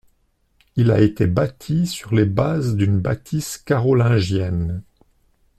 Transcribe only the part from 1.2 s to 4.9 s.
bâti sur les bases d'une bâtisse carolingienne.